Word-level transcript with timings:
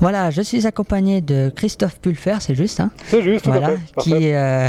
Voilà, 0.00 0.30
je 0.30 0.40
suis 0.40 0.66
accompagné 0.66 1.20
de 1.20 1.52
Christophe 1.54 1.98
Pulfer, 2.00 2.36
c'est 2.40 2.54
juste, 2.54 2.80
hein 2.80 2.90
C'est 3.06 3.22
juste, 3.22 3.44
tout 3.44 3.50
Voilà, 3.50 3.68
à 3.68 3.70
fait. 3.72 3.78
qui, 4.00 4.32
euh, 4.32 4.68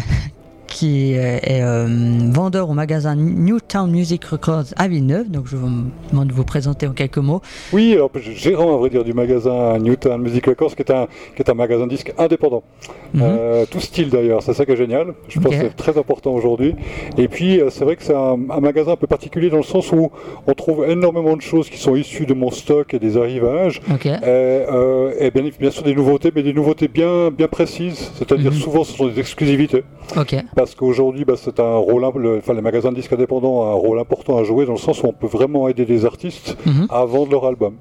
qui 0.82 1.14
est 1.14 1.62
euh, 1.62 1.86
vendeur 2.32 2.68
au 2.72 2.74
magasin 2.74 3.16
Newtown 3.16 3.92
Music 3.92 4.26
Records 4.26 4.74
à 4.78 4.88
Villeneuve. 4.88 5.30
Donc 5.30 5.46
je 5.46 5.56
vous 5.56 5.70
demande 6.12 6.30
de 6.30 6.34
vous 6.34 6.44
présenter 6.44 6.88
en 6.88 6.94
quelques 6.94 7.20
mots. 7.20 7.40
Oui, 7.72 7.94
alors 7.94 8.10
gérant 8.20 8.74
à 8.74 8.78
vrai 8.78 8.90
dire 8.90 9.04
du 9.04 9.14
magasin 9.14 9.78
Newton 9.78 10.20
Music 10.20 10.44
Records, 10.48 10.76
qui 10.76 10.82
est 10.82 10.92
un, 10.92 11.06
qui 11.36 11.44
est 11.44 11.50
un 11.52 11.54
magasin 11.54 11.86
disque 11.86 12.12
indépendant. 12.18 12.64
Mhm. 13.14 13.22
Euh, 13.24 13.66
tout 13.70 13.80
style 13.80 14.10
d'ailleurs, 14.10 14.42
c'est 14.42 14.54
ça 14.56 14.66
qui 14.66 14.72
est 14.72 14.76
génial. 14.76 15.14
Je 15.28 15.40
pense 15.40 15.54
que 15.54 15.60
c'est 15.62 15.76
très 15.76 16.00
important 16.00 16.32
aujourd'hui. 16.34 16.74
Et 17.16 17.28
puis 17.28 17.60
euh, 17.62 17.70
c'est 17.70 17.86
vrai 17.86 17.96
que 17.96 18.02
c'est 18.04 18.16
un, 18.16 18.40
un 18.50 18.60
magasin 18.60 18.94
un 18.94 18.96
peu 18.96 19.06
particulier 19.06 19.52
dans 19.52 19.58
le 19.58 19.62
sens 19.64 19.92
où 19.92 20.10
on 20.48 20.54
trouve 20.54 20.90
énormément 20.90 21.36
de 21.36 21.44
choses 21.44 21.70
qui 21.70 21.78
sont 21.78 21.96
issues 21.96 22.26
de 22.26 22.34
mon 22.34 22.50
stock 22.50 22.92
et 22.96 22.98
des 23.00 23.18
arrivages. 23.18 23.82
Et, 24.04 25.26
et 25.28 25.30
bien, 25.30 25.44
bien 25.60 25.70
sûr 25.70 25.84
des 25.84 25.94
nouveautés, 25.94 26.32
mais 26.36 26.42
des 26.42 26.54
nouveautés 26.54 26.88
bien, 26.88 27.30
bien 27.30 27.48
précises. 27.48 28.12
C'est-à-dire 28.18 28.50
Mhm. 28.52 28.58
souvent 28.58 28.84
ce 28.84 28.98
sont 28.98 29.06
des 29.10 29.20
exclusivités. 29.20 29.84
Parce 30.56 30.71
qu'aujourd'hui, 30.76 31.26
bah, 31.26 31.34
c'est 31.38 31.60
un 31.60 31.76
rôle, 31.78 32.04
le- 32.16 32.38
enfin, 32.38 32.54
les 32.54 32.62
magasins 32.62 32.92
de 32.92 32.96
disques 32.96 33.14
indépendants 33.14 33.62
ont 33.62 33.70
un 33.70 33.74
rôle 33.74 34.00
important 34.00 34.38
à 34.38 34.44
jouer 34.44 34.66
dans 34.66 34.74
le 34.74 34.78
sens 34.78 35.02
où 35.04 35.08
on 35.08 35.14
peut 35.14 35.28
vraiment 35.28 35.68
aider 35.68 35.86
des 35.86 36.06
artistes 36.06 36.58
Mhm. 36.66 36.88
à 36.90 37.06
vendre 37.06 37.32
leur 37.32 37.46
album. 37.46 37.74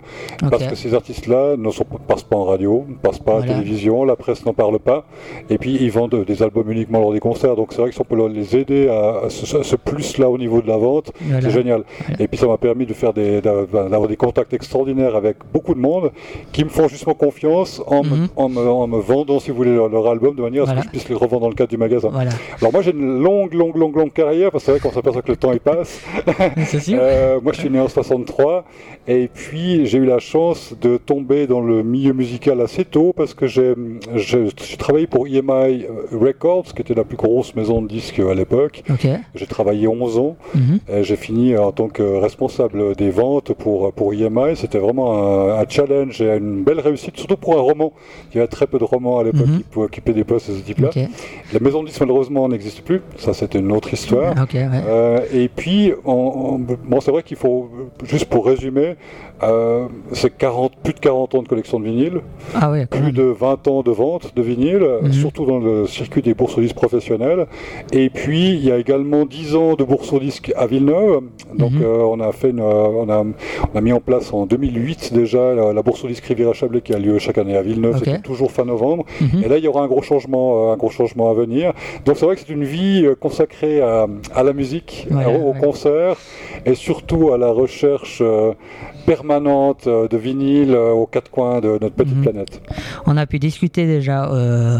Parce 0.50 0.66
que 0.66 0.74
ces 0.74 0.94
artistes-là 0.94 1.56
ne 1.56 1.70
sont, 1.70 1.84
passent 2.06 2.22
pas 2.22 2.36
en 2.36 2.44
radio, 2.44 2.84
ne 2.88 2.94
passent 2.94 3.18
pas 3.18 3.36
à 3.36 3.40
la 3.40 3.46
télévision, 3.54 4.04
la 4.04 4.16
presse 4.16 4.44
n'en 4.46 4.52
parle 4.54 4.78
pas, 4.78 5.04
et 5.48 5.58
puis 5.58 5.76
ils 5.80 5.90
vendent 5.90 6.24
des 6.24 6.42
albums 6.42 6.70
uniquement 6.70 7.00
lors 7.00 7.12
des 7.12 7.20
concerts. 7.20 7.56
Donc 7.56 7.72
c'est 7.72 7.80
vrai 7.80 7.90
que 7.90 7.94
si 7.94 8.00
on 8.00 8.04
peut 8.04 8.28
les 8.28 8.56
aider 8.56 8.88
à, 8.88 9.26
à 9.26 9.30
ce, 9.30 9.76
plus-là 9.76 10.28
au 10.30 10.38
niveau 10.38 10.60
de 10.62 10.68
la 10.68 10.76
vente, 10.76 11.12
Voilà. 11.20 11.40
c'est 11.42 11.50
génial. 11.50 11.84
Voilà. 12.06 12.22
Et 12.22 12.28
puis 12.28 12.38
ça 12.38 12.46
m'a 12.46 12.56
permis 12.58 12.86
de 12.86 12.94
faire 12.94 13.12
des, 13.12 13.40
d'a- 13.40 13.66
d'avoir 13.66 14.08
des 14.08 14.16
contacts 14.16 14.52
extraordinaires 14.52 15.16
avec 15.16 15.36
beaucoup 15.52 15.74
de 15.74 15.80
monde 15.80 16.10
qui 16.52 16.64
me 16.64 16.68
font 16.70 16.88
justement 16.88 17.14
confiance 17.14 17.82
en, 17.86 18.02
me, 18.02 18.08
Mhm. 18.16 18.28
en, 18.36 18.48
me, 18.48 18.60
en 18.68 18.86
me 18.86 18.98
vendant, 18.98 19.38
si 19.40 19.50
vous 19.50 19.56
voulez, 19.56 19.74
leur, 19.74 19.88
leur 19.88 20.06
album 20.08 20.34
de 20.34 20.42
manière 20.42 20.64
à 20.64 20.66
ce 20.68 20.74
que 20.74 20.82
je 20.84 20.88
puisse 20.88 21.08
les 21.08 21.14
revendre 21.14 21.42
dans 21.42 21.48
le 21.48 21.54
cadre 21.54 21.70
du 21.70 21.76
magasin. 21.76 22.10
Alors 22.60 22.72
moi 22.72 22.79
j'ai 22.82 22.92
une 22.92 23.22
longue, 23.22 23.54
longue, 23.54 23.76
longue, 23.76 23.96
longue 23.96 24.12
carrière, 24.12 24.50
parce 24.50 24.64
que 24.64 24.66
c'est 24.72 24.78
vrai 24.78 24.80
qu'on 24.80 24.94
s'aperçoit 24.94 25.22
que 25.22 25.30
le 25.30 25.36
temps 25.36 25.52
il 25.52 25.60
passe. 25.60 26.00
Sûr. 26.80 26.98
Euh, 27.00 27.40
moi, 27.42 27.52
je 27.52 27.60
suis 27.60 27.70
né 27.70 27.78
en 27.80 27.88
63 27.88 28.64
et 29.08 29.28
puis 29.32 29.86
j'ai 29.86 29.98
eu 29.98 30.04
la 30.04 30.18
chance 30.18 30.74
de 30.80 30.96
tomber 30.96 31.46
dans 31.46 31.60
le 31.60 31.82
milieu 31.82 32.12
musical 32.12 32.60
assez 32.60 32.84
tôt 32.84 33.12
parce 33.16 33.34
que 33.34 33.46
j'ai 33.46 33.74
travaillé 34.78 35.06
pour 35.06 35.26
EMI 35.26 35.86
Records, 36.12 36.74
qui 36.74 36.82
était 36.82 36.94
la 36.94 37.04
plus 37.04 37.16
grosse 37.16 37.54
maison 37.54 37.82
de 37.82 37.88
disques 37.88 38.20
à 38.20 38.34
l'époque. 38.34 38.82
J'ai 39.34 39.46
travaillé 39.46 39.88
11 39.88 40.18
ans 40.18 40.36
et 40.88 41.02
j'ai 41.02 41.16
fini 41.16 41.56
en 41.56 41.72
tant 41.72 41.88
que 41.88 42.02
responsable 42.02 42.94
des 42.96 43.10
ventes 43.10 43.52
pour, 43.54 43.92
pour 43.92 44.12
EMI. 44.12 44.56
C'était 44.56 44.78
vraiment 44.78 45.50
un, 45.52 45.60
un 45.60 45.64
challenge 45.68 46.20
et 46.20 46.36
une 46.36 46.62
belle 46.62 46.80
réussite, 46.80 47.16
surtout 47.16 47.36
pour 47.36 47.56
un 47.56 47.60
roman. 47.60 47.92
Il 48.32 48.36
y 48.36 48.38
avait 48.40 48.48
très 48.48 48.66
peu 48.66 48.78
de 48.78 48.84
romans 48.84 49.18
à 49.18 49.24
l'époque 49.24 49.40
Mhm. 49.40 49.58
qui 49.58 49.64
pouvaient 49.64 49.86
occuper 49.86 50.12
des 50.12 50.24
postes 50.24 50.50
de 50.50 50.56
ce 50.56 50.60
type-là. 50.62 50.90
La 51.52 51.60
maison 51.60 51.82
de 51.82 51.88
disques, 51.88 52.00
malheureusement, 52.00 52.46
n'existe 52.60 52.82
plus. 52.82 53.00
Ça, 53.16 53.32
c'était 53.32 53.58
une 53.58 53.72
autre 53.72 53.92
histoire. 53.92 54.34
Ouais. 54.34 54.58
Euh, 54.86 55.20
et 55.32 55.48
puis, 55.48 55.92
on- 56.04 56.12
on- 56.12 56.58
bon, 56.58 57.00
c'est 57.00 57.10
vrai 57.10 57.22
qu'il 57.22 57.36
faut, 57.36 57.68
juste 58.04 58.26
pour 58.26 58.44
résumer, 58.46 58.96
euh, 59.42 59.86
c'est 60.12 60.36
40, 60.36 60.72
plus 60.82 60.92
de 60.92 60.98
40 61.00 61.34
ans 61.34 61.42
de 61.42 61.48
collection 61.48 61.80
de 61.80 61.84
vinyle, 61.86 62.20
Ah 62.54 62.70
plus 62.90 63.00
même. 63.00 63.12
de 63.12 63.22
20 63.22 63.66
ans 63.68 63.82
de 63.82 63.90
vente 63.90 64.32
de 64.36 64.42
vinyle, 64.42 64.86
Mhm. 65.02 65.12
surtout 65.12 65.46
dans 65.46 65.58
le 65.58 65.86
circuit 65.86 66.20
des 66.22 66.34
bourses 66.34 66.56
aux 66.58 66.60
disques 66.60 66.76
professionnels. 66.76 67.46
Et 67.92 68.10
puis, 68.10 68.50
il 68.50 68.64
y 68.64 68.70
a 68.70 68.76
également 68.76 69.24
10 69.24 69.56
ans 69.56 69.74
de 69.74 69.84
bourse 69.84 70.12
aux 70.12 70.20
disques 70.20 70.52
à 70.56 70.66
Villeneuve. 70.66 71.20
Donc, 71.56 71.72
Mhm. 71.72 71.82
euh, 71.82 72.02
on, 72.12 72.20
a 72.20 72.32
fait 72.32 72.50
une, 72.50 72.60
on, 72.60 73.08
a, 73.08 73.24
on 73.72 73.78
a 73.78 73.80
mis 73.80 73.92
en 73.92 74.00
place 74.00 74.32
en 74.34 74.44
2008 74.46 75.12
déjà 75.14 75.54
la, 75.54 75.72
la 75.72 75.82
bourse 75.82 76.04
aux 76.04 76.08
disques 76.08 76.24
Riviera 76.26 76.52
Chablais 76.52 76.82
qui 76.82 76.92
a 76.92 76.98
lieu 76.98 77.18
chaque 77.18 77.38
année 77.38 77.56
à 77.56 77.62
Villeneuve. 77.62 78.00
C'est 78.04 78.22
toujours 78.22 78.50
fin 78.52 78.64
novembre. 78.64 79.04
Mhm. 79.20 79.42
Et 79.44 79.48
là, 79.48 79.56
il 79.56 79.64
y 79.64 79.68
aura 79.68 79.82
un 79.82 79.86
gros 79.86 80.02
changement, 80.02 80.72
un 80.72 80.76
gros 80.76 80.90
changement 80.90 81.30
à 81.30 81.34
venir. 81.34 81.72
Donc, 82.04 82.16
c'est 82.18 82.26
vrai 82.26 82.36
que 82.36 82.40
c'est 82.50 82.54
une 82.54 82.64
vie 82.64 83.04
euh, 83.06 83.14
consacrée 83.14 83.80
à, 83.80 84.06
à 84.34 84.42
la 84.42 84.52
musique, 84.52 85.06
Voilà, 85.10 85.30
au, 85.30 85.50
au 85.50 85.52
ouais. 85.52 85.60
concert, 85.60 86.16
et 86.66 86.74
surtout 86.74 87.32
à 87.32 87.38
la 87.38 87.50
recherche 87.50 88.18
euh, 88.22 88.52
permanente 89.00 89.86
euh, 89.86 90.08
de 90.08 90.16
vinyle 90.16 90.74
euh, 90.74 90.90
aux 90.92 91.06
quatre 91.06 91.30
coins 91.30 91.60
de 91.60 91.68
notre 91.80 91.90
petite 91.94 92.16
Mhm. 92.16 92.22
planète. 92.22 92.60
On 93.06 93.16
a 93.16 93.26
pu 93.26 93.38
discuter 93.38 93.86
déjà 93.86 94.30
euh, 94.32 94.78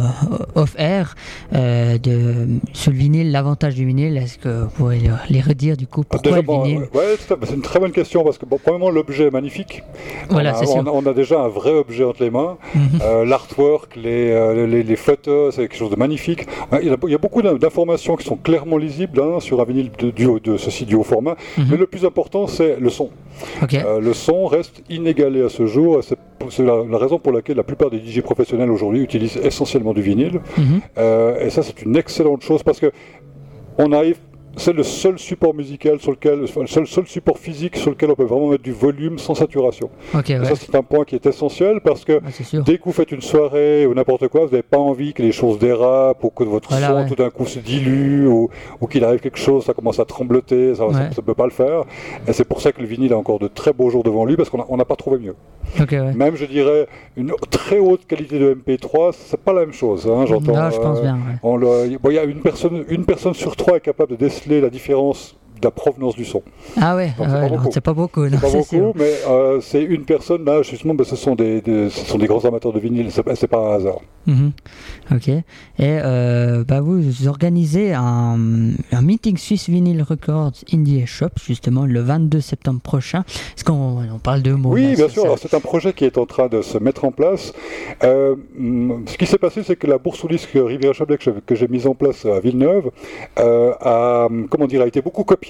off-air 0.55 1.15
euh, 1.55 1.99
de 1.99 2.47
sur 2.73 2.91
le 2.93 2.97
vinyle, 2.99 3.33
l'avantage 3.33 3.75
du 3.75 3.85
vinyle. 3.87 4.17
Est-ce 4.17 4.39
que 4.39 4.63
vous 4.65 4.71
pourriez 4.71 5.11
les 5.29 5.41
redire 5.41 5.77
du 5.77 5.87
coup 5.87 6.03
pourquoi 6.09 6.23
Déjà, 6.31 6.37
le 6.37 6.43
bon, 6.43 6.63
vinyle? 6.63 6.89
ouais, 6.95 7.17
c'est 7.19 7.55
une 7.55 7.63
très 7.63 7.79
bonne 7.81 7.93
question 7.93 8.25
parce 8.25 8.39
que, 8.39 8.47
bon, 8.47 8.59
premièrement, 8.63 8.91
l'objet 8.91 9.25
est 9.27 9.31
magnifique. 9.31 9.83
Voilà, 10.29 10.53
on, 10.53 10.55
a, 10.55 10.59
c'est 10.59 10.67
sûr. 10.67 10.77
on 10.77 10.87
a- 10.87 10.91
on 10.91 11.07
a 11.07 11.13
déjà 11.15 11.41
un 11.41 11.49
vrai 11.49 11.73
objet 11.73 12.05
entre 12.05 12.23
les 12.23 12.31
mains. 12.31 12.57
Mhm. 12.75 12.81
Euh, 13.03 13.25
L'artwork, 13.25 13.97
les, 13.97 14.67
les, 14.67 14.83
les 14.83 14.97
photos, 14.97 15.55
c'est 15.55 15.63
quelque 15.63 15.77
chose 15.77 15.91
de 15.91 15.97
magnifique. 15.97 16.47
Il 16.83 16.89
y 16.89 16.91
a, 16.91 16.97
il 17.05 17.11
y 17.11 17.15
a 17.15 17.19
beaucoup 17.19 17.43
d'in- 17.43 17.55
d'informations 17.55 18.17
qui 18.17 18.25
sont 18.27 18.37
clairement 18.37 18.77
lisibles 18.77 19.21
hein, 19.21 19.41
sur 19.41 19.61
un 19.61 19.65
vinyle 19.65 19.91
de, 19.99 20.11
de 20.39 20.57
ceci 20.57 20.85
du 20.87 20.95
haut 20.95 21.03
format. 21.03 21.37
Mhm. 21.59 21.67
Mais 21.71 21.77
le 21.77 21.87
plus 21.87 22.05
important, 22.05 22.47
c'est 22.47 22.79
le 22.79 22.91
son. 22.91 23.11
Euh, 23.73 24.01
le 24.01 24.13
son 24.13 24.47
reste 24.47 24.83
inégalé 24.89 25.43
à 25.43 25.49
ce 25.49 25.67
jour. 25.67 26.01
C'est 26.03 26.65
la 26.65 26.99
raison 26.99 27.19
pour 27.19 27.33
laquelle 27.33 27.57
la 27.57 27.63
plupart 27.63 27.91
des 27.91 27.99
DJ 27.99 28.21
professionnels 28.21 28.71
aujourd'hui 28.71 29.03
utilisent 29.03 29.39
essentiellement 29.43 29.93
du 29.93 30.03
vinyle. 30.03 30.41
Mhm. 30.57 30.81
Euh, 30.99 31.47
et 31.47 31.51
ça, 31.51 31.63
c'est 31.63 31.83
une 31.83 31.97
excellente 31.97 32.43
chose 32.43 32.63
parce 32.63 32.81
que 32.81 32.91
on 33.79 33.93
arrive. 33.93 34.19
C'est 34.57 34.73
le 34.73 34.83
seul 34.83 35.19
support 35.19 35.55
musical 35.55 36.01
sur 36.01 36.11
lequel, 36.11 36.41
enfin, 36.45 36.63
le 36.63 36.67
seul, 36.67 36.87
seul 36.87 37.07
support 37.07 37.39
physique 37.39 37.77
sur 37.77 37.91
lequel 37.91 38.11
on 38.11 38.15
peut 38.15 38.25
vraiment 38.25 38.49
mettre 38.49 38.63
du 38.65 38.73
volume 38.73 39.19
sans 39.19 39.35
saturation. 39.35 39.91
Ouais. 40.13 40.23
ça, 40.45 40.55
c'est 40.57 40.75
un 40.75 40.83
point 40.83 41.05
qui 41.05 41.15
est 41.15 41.25
essentiel 41.25 41.81
parce 41.83 42.05
que 42.05 42.21
Ah. 42.25 42.59
Dès 42.67 42.79
que 42.79 42.85
vous 42.85 42.93
faites 42.93 43.13
une 43.13 43.21
soirée 43.23 43.87
ou 43.87 43.95
n'importe 43.95 44.29
quoi, 44.29 44.41
vous 44.43 44.51
n'avez 44.51 44.63
pas 44.63 44.77
envie 44.79 45.13
que 45.15 45.23
les 45.23 45.33
choses 45.33 45.59
dérapent 45.59 46.23
ou 46.25 46.31
que 46.31 46.45
votre 46.45 46.69
Voilà, 46.71 46.89
son 46.89 46.95
ouais. 46.97 47.07
tout 47.09 47.15
d'un 47.15 47.31
coup 47.31 47.47
se 47.47 47.59
dilue 47.61 48.27
ou, 48.27 48.51
ou 48.81 48.87
qu'il 48.87 49.05
arrive 49.05 49.21
quelque 49.21 49.39
chose, 49.39 49.65
ça 49.65 49.73
commence 49.73 50.01
à 50.01 50.05
trembloter, 50.05 50.75
ça 50.75 50.85
ne 50.87 50.89
Ouais. 50.91 51.09
peut 51.25 51.35
pas 51.35 51.45
le 51.45 51.51
faire. 51.53 51.85
Et 52.27 52.33
c'est 52.33 52.45
pour 52.45 52.61
ça 52.61 52.73
que 52.73 52.81
le 52.81 52.87
vinyle 52.89 53.13
a 53.13 53.17
encore 53.17 53.39
de 53.39 53.47
très 53.49 53.73
beaux 53.73 53.89
jours 53.89 54.03
devant 54.03 54.25
lui 54.25 54.37
parce 54.37 54.51
qu'on 54.51 54.77
n'a 54.77 54.85
pas 54.85 54.97
trouvé 54.97 55.19
mieux. 55.19 55.37
Même, 56.15 56.35
je 56.35 56.45
dirais, 56.47 56.89
une 57.17 57.33
très 57.51 57.79
haute 57.79 58.05
qualité 58.07 58.39
de 58.41 58.55
MP3, 58.55 59.13
c'est 59.13 59.41
pas 59.41 59.53
la 59.53 59.61
même 59.61 59.73
chose. 59.73 60.09
hein, 60.11 60.25
J'entends. 60.27 60.71
Je 60.71 60.79
pense 60.81 60.99
euh, 60.99 61.03
bien. 61.03 61.19
bon, 62.03 62.11
il 62.11 62.15
y 62.15 62.19
a 62.19 62.25
une 62.25 62.41
personne, 62.41 62.85
une 62.89 63.05
personne 63.05 63.35
sur 63.35 63.55
trois 63.57 63.77
est 63.77 63.81
capable 63.81 64.13
de 64.13 64.17
la 64.49 64.71
différence 64.71 65.37
de 65.61 65.67
la 65.67 65.71
provenance 65.71 66.17
du 66.17 66.25
son. 66.25 66.43
Ah 66.81 66.97
ouais. 66.97 67.13
c'est 67.17 67.25
ah 67.25 67.41
ouais, 67.43 67.49
pas 67.49 67.49
beaucoup. 67.57 67.71
c'est 67.73 67.81
pas 67.81 67.93
beaucoup. 67.93 68.93
mais 68.97 69.13
euh, 69.29 69.61
c'est 69.61 69.83
une 69.83 70.05
personne 70.05 70.45
là, 70.45 70.63
justement, 70.63 70.95
ben, 70.95 71.05
ce, 71.05 71.17
sont 71.17 71.35
des, 71.35 71.61
des- 71.61 71.91
ce 71.91 72.05
sont 72.07 72.19
des 72.19 72.27
grands 72.27 72.45
amateurs 72.45 72.73
de 72.73 72.81
vinyle, 72.81 73.09
c'est 73.11 73.47
pas, 73.47 73.59
un 73.59 73.77
hasard. 73.77 73.99
Mhm. 74.27 74.53
Ok. 75.13 75.29
Et 75.29 75.43
euh, 75.81 76.63
bah 76.65 76.81
vous 76.81 77.27
organisez 77.27 77.95
un, 77.95 78.39
un 78.93 79.03
meeting 79.03 79.37
Swiss 79.39 79.69
Vinyl 79.69 80.03
Records 80.03 80.53
Indie 80.73 81.07
Shop 81.07 81.31
justement 81.43 81.87
le 81.87 82.01
22 82.01 82.41
septembre 82.41 82.81
prochain. 82.81 83.25
Est-ce 83.57 83.65
qu'on 83.65 83.99
on 84.13 84.19
parle 84.19 84.43
de 84.43 84.53
mots 84.53 84.73
Oui, 84.75 84.89
là, 84.91 84.95
bien 84.95 85.09
sûr. 85.09 85.37
c'est 85.39 85.55
un 85.55 85.61
projet 85.61 85.93
qui 85.95 86.05
est 86.05 86.19
en 86.19 86.27
train 86.27 86.49
de 86.49 86.61
se 86.63 86.77
mettre 86.79 87.05
en 87.05 87.13
place. 87.13 87.53
Euh, 88.05 88.37
hum, 88.59 89.05
ce 89.07 89.17
qui 89.17 89.27
s'est 89.27 89.39
passé, 89.39 89.63
c'est 89.65 89.77
que 89.77 89.87
la 89.87 89.99
bourse 89.99 90.23
au 90.25 90.29
disque 90.29 90.51
Riviera 90.55 90.93
Chablais 90.93 91.19
que 91.19 91.55
j'ai- 91.55 91.69
mise 91.69 91.87
en 91.87 91.95
place 91.95 92.27
à 92.27 92.41
Villeneuve 92.41 92.91
euh, 93.39 93.73
a, 93.81 94.29
comment 94.51 94.67
dire, 94.67 94.83
a 94.83 94.87
été 94.87 95.01
beaucoup 95.03 95.25
copiée. 95.25 95.50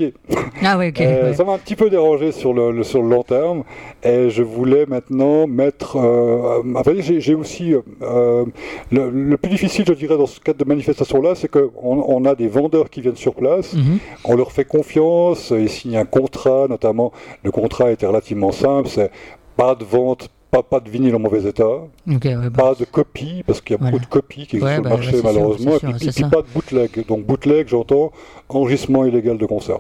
Ah 0.63 0.79
ok. 0.79 1.01
Euh, 1.01 1.29
ouais. 1.31 1.35
Ça 1.35 1.45
m'a 1.45 1.53
un 1.55 1.59
petit 1.59 1.77
peu 1.77 1.91
dérangé 1.91 2.33
sur 2.33 2.53
le, 2.53 2.71
le- 2.73 2.83
sur 2.83 3.03
le 3.03 3.09
long 3.09 3.23
terme. 3.23 3.65
Et 4.03 4.31
je 4.31 4.43
voulais 4.43 4.87
maintenant 4.87 5.47
mettre. 5.47 5.97
Euh, 5.97 6.63
dire, 6.95 7.21
j'ai 7.21 7.35
aussi. 7.35 7.75
euh, 8.03 8.45
le, 8.93 9.11
le 9.11 9.37
plus 9.37 9.51
difficile, 9.51 9.85
je 9.87 9.93
dirais, 9.93 10.17
dans 10.17 10.27
ce 10.27 10.41
cadre 10.41 10.59
de 10.59 10.65
manifestation-là, 10.65 11.35
c'est 11.35 11.49
qu'on 11.49 11.71
on 11.85 12.25
a 12.25 12.35
des 12.35 12.49
vendeurs 12.49 12.91
qui 12.91 13.01
viennent 13.01 13.17
sur 13.17 13.35
place. 13.35 13.75
Mhm. 13.75 13.99
On 14.25 14.37
leur 14.37 14.53
fait 14.53 14.65
confiance, 14.65 15.51
ils 15.57 15.69
signent 15.69 15.97
un 15.99 16.05
contrat, 16.05 16.67
notamment 16.69 17.13
le 17.43 17.51
contrat 17.51 17.91
était 17.91 18.07
relativement 18.07 18.53
simple, 18.53 18.89
c'est 18.89 19.11
pas 19.57 19.75
de 19.75 19.85
vente, 19.85 20.29
pas, 20.51 20.63
pas 20.63 20.81
de 20.81 20.91
vinyle 20.91 21.15
en 21.15 21.19
mauvais 21.21 21.49
état, 21.49 21.67
ouais, 21.69 21.89
bah, 22.07 22.51
pas 22.57 22.75
de 22.75 22.85
copie, 22.85 23.43
parce 23.47 23.61
qu'il 23.61 23.75
y 23.75 23.75
a 23.75 23.79
Voilà. 23.79 23.93
beaucoup 23.93 24.05
de 24.05 24.11
copies 24.11 24.47
qui 24.47 24.57
existent 24.57 24.67
Ouais, 24.67 24.75
sur 24.75 24.83
bah, 24.83 24.91
le 24.91 24.95
marché 24.97 25.11
c'est 25.13 25.17
sûr, 25.19 25.25
malheureusement, 25.33 25.77
et 25.77 25.79
puis, 25.79 26.09
et 26.09 26.23
pas 26.31 26.43
de 26.43 26.47
bootleg. 26.55 27.07
Donc 27.07 27.25
bootleg, 27.25 27.69
j'entends 27.69 28.11
enregistrement 28.49 29.05
illégal 29.05 29.39
de 29.39 29.47
concert. 29.47 29.79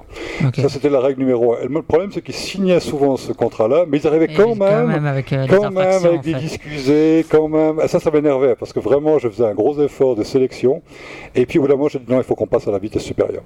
Ça 0.54 0.68
c'était 0.68 0.88
la 0.90 1.00
règle 1.00 1.20
numéro 1.20 1.54
un. 1.54 1.60
Et 1.62 1.66
le 1.68 1.82
problème 1.82 2.10
c'est 2.12 2.22
qu'ils 2.22 2.34
signaient 2.34 2.78
souvent 2.80 3.16
ce 3.16 3.32
contrat-là, 3.32 3.84
mais 3.88 3.98
ils 3.98 4.06
arrivaient 4.06 4.30
Et 4.30 4.34
quand 4.34 4.54
même 4.54 5.04
avec 5.06 5.32
euh, 5.32 5.46
quand 5.48 5.70
même 5.70 5.78
avec 6.04 6.20
des 6.22 6.34
fait. 6.34 6.38
disques 6.38 6.66
usés, 6.66 7.26
quand 7.28 7.48
même. 7.48 7.80
Ah, 7.82 7.88
ça, 7.88 7.98
ça 7.98 8.10
m'énervait 8.10 8.54
parce 8.54 8.72
que 8.72 8.80
vraiment, 8.80 9.18
je 9.18 9.28
faisais 9.28 9.44
un 9.46 9.54
gros 9.54 9.80
effort 9.82 10.14
de 10.14 10.22
sélection. 10.22 10.82
Et 11.34 11.46
puis, 11.46 11.58
au 11.58 11.62
bout 11.62 11.68
d'un 11.68 11.74
moment, 11.76 11.88
j'ai 11.88 11.98
dit 11.98 12.04
non, 12.08 12.18
il 12.18 12.24
faut 12.24 12.34
qu'on 12.36 12.46
passe 12.46 12.68
à 12.68 12.70
la 12.70 12.78
vitesse 12.78 13.02
supérieure. 13.02 13.42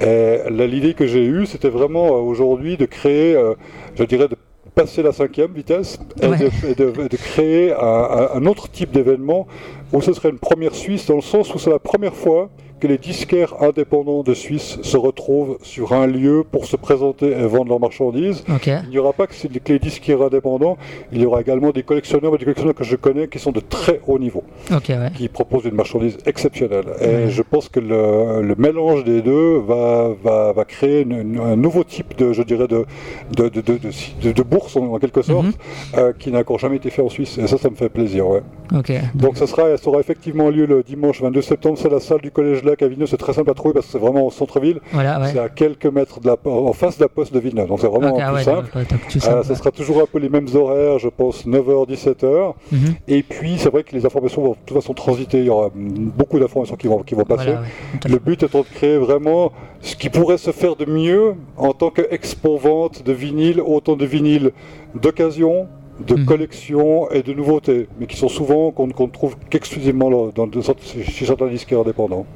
Et 0.00 0.38
l'idée 0.50 0.94
que 0.94 1.06
j'ai 1.06 1.24
eue, 1.24 1.44
c'était 1.46 1.68
vraiment 1.68 2.06
euh, 2.06 2.20
aujourd'hui 2.20 2.76
de 2.76 2.86
créer, 2.86 3.34
euh, 3.36 3.54
je 3.94 4.04
dirais, 4.04 4.28
de 4.28 4.36
passer 4.74 5.02
la 5.02 5.12
cinquième 5.12 5.52
vitesse 5.52 5.98
et, 6.20 6.26
Ouais. 6.26 6.38
de, 6.38 6.50
et 6.68 6.74
de- 6.74 7.08
de 7.08 7.16
créer 7.16 7.72
un, 7.72 7.78
un- 7.78 8.28
un 8.36 8.46
autre 8.46 8.68
type 8.70 8.90
d'événement 8.92 9.46
où 9.92 10.00
ce 10.00 10.12
serait 10.12 10.30
une 10.30 10.38
première 10.38 10.74
Suisse 10.74 11.06
dans 11.06 11.16
le 11.16 11.20
sens 11.22 11.54
où 11.54 11.58
c'est 11.58 11.70
la 11.70 11.78
première 11.78 12.14
fois 12.14 12.48
que 12.82 12.88
les 12.88 12.98
disquaires 12.98 13.62
indépendants 13.62 14.24
de 14.24 14.34
Suisse 14.34 14.78
se 14.82 14.96
retrouvent 14.96 15.56
sur 15.62 15.92
un 15.92 16.08
lieu 16.08 16.42
pour 16.42 16.66
se 16.66 16.74
présenter 16.74 17.30
et 17.30 17.46
vendre 17.46 17.68
leurs 17.68 17.78
marchandises. 17.78 18.42
Il 18.66 18.90
n'y 18.90 18.98
aura 18.98 19.12
pas 19.12 19.28
que 19.28 19.34
les 19.68 19.78
disquaires 19.78 20.20
indépendants, 20.20 20.76
il 21.12 21.22
y 21.22 21.24
aura 21.24 21.42
également 21.42 21.70
des 21.70 21.84
collectionneurs, 21.84 22.32
des 22.32 22.44
collectionneurs 22.44 22.74
que 22.74 22.82
je 22.82 22.96
connais 22.96 23.28
qui 23.28 23.38
sont 23.38 23.52
de 23.52 23.60
très 23.60 24.00
haut 24.08 24.18
niveau, 24.18 24.42
qui 25.14 25.28
proposent 25.28 25.66
une 25.66 25.76
marchandise 25.76 26.18
exceptionnelle. 26.26 26.86
Et 27.00 27.30
je 27.30 27.42
pense 27.42 27.68
que 27.68 27.78
le, 27.78 28.56
mélange 28.58 29.04
des 29.04 29.22
deux 29.22 29.58
va, 29.58 30.10
va, 30.20 30.52
va 30.52 30.64
créer 30.64 31.06
un 31.08 31.54
nouveau 31.54 31.84
type 31.84 32.16
de, 32.18 32.32
je 32.32 32.42
dirais, 32.42 32.66
de, 32.66 32.84
de, 33.30 33.48
de, 33.48 34.32
de 34.32 34.42
bourse 34.42 34.74
en, 34.74 34.98
quelque 34.98 35.22
sorte, 35.22 35.46
mhm. 35.46 35.52
euh, 35.98 36.12
qui 36.18 36.32
n'a 36.32 36.40
encore 36.40 36.58
jamais 36.58 36.78
été 36.78 36.90
fait 36.90 37.02
en 37.02 37.08
Suisse. 37.08 37.38
Et 37.38 37.46
ça, 37.46 37.58
ça 37.58 37.70
me 37.70 37.76
fait 37.76 37.90
plaisir. 37.90 38.26
Ouais. 38.26 38.42
Donc 39.14 39.36
ça, 39.36 39.46
sera, 39.46 39.76
ça 39.76 39.88
aura 39.88 40.00
effectivement 40.00 40.48
lieu 40.50 40.66
le 40.66 40.82
dimanche 40.82 41.20
22 41.20 41.42
septembre, 41.42 41.78
c'est 41.78 41.90
la 41.90 42.00
salle 42.00 42.20
du 42.22 42.30
Collège 42.30 42.64
À 42.80 42.88
Villeneuve, 42.88 43.08
c'est 43.08 43.16
très 43.16 43.32
simple 43.32 43.50
à 43.50 43.54
trouver 43.54 43.74
parce 43.74 43.86
que 43.86 43.92
c'est 43.92 43.98
vraiment 43.98 44.26
au 44.26 44.30
centre-ville. 44.30 44.80
C'est 44.92 45.38
à 45.38 45.48
quelques 45.48 45.86
mètres 45.86 46.20
de 46.20 46.28
la, 46.28 46.36
en 46.44 46.72
face 46.72 46.98
de 46.98 47.02
la 47.02 47.08
poste 47.08 47.34
de 47.34 47.38
Villeneuve, 47.38 47.68
donc 47.68 47.80
c'est 47.80 47.88
vraiment 47.88 48.16
ah 48.20 48.32
plus, 48.32 48.44
simple. 48.44 48.70
Euh, 48.76 49.42
ça 49.42 49.54
sera 49.54 49.70
toujours 49.70 50.00
un 50.00 50.06
peu 50.06 50.18
les 50.18 50.28
mêmes 50.28 50.48
horaires, 50.54 50.98
je 50.98 51.08
pense 51.08 51.46
9h, 51.46 51.88
17h. 51.88 52.54
Mhm. 52.72 52.78
Et 53.08 53.22
puis 53.22 53.58
c'est 53.58 53.70
vrai 53.70 53.82
que 53.82 53.94
les 53.94 54.06
informations 54.06 54.42
vont 54.42 54.50
de 54.50 54.56
toute 54.64 54.76
façon 54.76 54.94
transiter, 54.94 55.38
il 55.38 55.46
y 55.46 55.50
aura 55.50 55.70
beaucoup 55.74 56.38
d'informations 56.38 56.76
qui 56.76 56.86
vont, 56.86 57.02
qui 57.02 57.14
vont 57.14 57.24
passer. 57.24 57.54
le 58.08 58.18
but 58.18 58.42
étant 58.42 58.60
de 58.60 58.66
créer 58.66 58.98
vraiment 58.98 59.52
ce 59.80 59.96
qui 59.96 60.08
pourrait 60.08 60.38
se 60.38 60.52
faire 60.52 60.76
de 60.76 60.84
mieux 60.84 61.34
en 61.56 61.72
tant 61.72 61.90
qu'expo-vente 61.90 63.02
de 63.04 63.12
vinyle, 63.12 63.60
autant 63.60 63.96
de 63.96 64.06
vinyle 64.06 64.52
d'occasion 64.94 65.68
de 66.00 66.14
mhm. 66.14 66.24
collections 66.24 67.10
et 67.10 67.22
de 67.22 67.32
nouveautés, 67.32 67.88
mais 67.98 68.06
qui 68.06 68.16
sont 68.16 68.28
souvent 68.28 68.70
qu'on 68.70 68.86
ne 68.86 69.10
trouve 69.10 69.36
qu'exclusivement 69.50 70.10
dans, 70.34 70.48
chez 70.50 71.26
certains 71.26 71.48
disquaires 71.48 71.80
indépendants. 71.80 72.26